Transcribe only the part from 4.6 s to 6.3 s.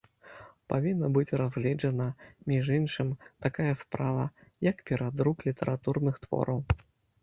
як перадрук літаратурных